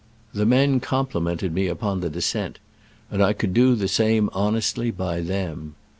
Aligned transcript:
The 0.33 0.47
men 0.47 0.79
complimented 0.79 1.53
me 1.53 1.67
upon 1.67 1.99
the 1.99 2.09
descent, 2.09 2.57
and 3.11 3.21
I 3.21 3.33
could 3.33 3.53
do 3.53 3.75
the 3.75 3.87
same 3.87 4.31
honesdy 4.33 4.89
by 4.89 5.19
them. 5.21 5.75